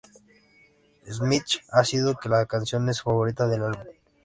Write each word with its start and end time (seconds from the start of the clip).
Smith 1.07 1.61
ha 1.69 1.83
dicho 1.83 2.15
que 2.19 2.27
la 2.27 2.47
canción 2.47 2.89
es 2.89 2.97
su 2.97 3.03
favorita 3.03 3.45
del 3.47 3.65
álbum. 3.65 3.85